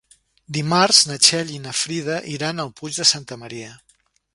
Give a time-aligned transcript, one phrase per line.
[0.57, 3.81] Dimarts na Txell i na Frida iran al Puig de Santa Maria.